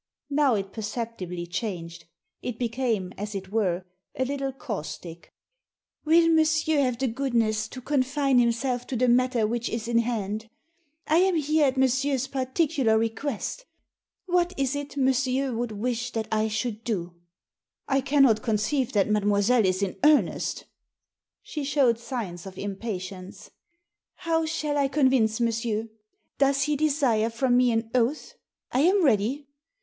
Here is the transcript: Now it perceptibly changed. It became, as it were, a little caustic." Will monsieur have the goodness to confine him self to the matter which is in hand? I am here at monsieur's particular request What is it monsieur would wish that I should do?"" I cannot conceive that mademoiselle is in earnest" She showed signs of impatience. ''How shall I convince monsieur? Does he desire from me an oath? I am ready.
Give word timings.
Now 0.31 0.55
it 0.55 0.73
perceptibly 0.73 1.45
changed. 1.45 2.05
It 2.41 2.57
became, 2.57 3.13
as 3.19 3.35
it 3.35 3.51
were, 3.51 3.85
a 4.17 4.25
little 4.25 4.51
caustic." 4.51 5.31
Will 6.05 6.27
monsieur 6.27 6.79
have 6.79 6.97
the 6.97 7.07
goodness 7.07 7.67
to 7.67 7.81
confine 7.81 8.39
him 8.39 8.51
self 8.51 8.87
to 8.87 8.95
the 8.95 9.07
matter 9.07 9.45
which 9.45 9.69
is 9.69 9.87
in 9.87 9.99
hand? 9.99 10.49
I 11.05 11.17
am 11.17 11.35
here 11.35 11.67
at 11.67 11.77
monsieur's 11.77 12.25
particular 12.25 12.97
request 12.97 13.67
What 14.25 14.55
is 14.57 14.75
it 14.75 14.97
monsieur 14.97 15.53
would 15.53 15.71
wish 15.71 16.09
that 16.13 16.27
I 16.31 16.47
should 16.47 16.83
do?"" 16.83 17.13
I 17.87 18.01
cannot 18.01 18.41
conceive 18.41 18.93
that 18.93 19.07
mademoiselle 19.07 19.67
is 19.67 19.83
in 19.83 19.97
earnest" 20.03 20.65
She 21.43 21.63
showed 21.63 21.99
signs 21.99 22.47
of 22.47 22.57
impatience. 22.57 23.51
''How 24.23 24.47
shall 24.47 24.77
I 24.79 24.87
convince 24.87 25.39
monsieur? 25.39 25.89
Does 26.39 26.63
he 26.63 26.75
desire 26.75 27.29
from 27.29 27.55
me 27.55 27.71
an 27.71 27.91
oath? 27.93 28.33
I 28.71 28.79
am 28.79 29.03
ready. 29.05 29.45